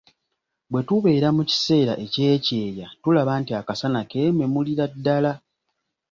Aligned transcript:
Bwe 0.71 0.81
tubeera 0.87 1.27
mu 1.37 1.43
kiseera 1.49 1.93
eky'ekyeya 2.05 2.87
tulaba 3.01 3.31
nti 3.41 3.51
akasana 3.59 3.99
keememulira 4.09 4.85
ddala. 4.93 5.31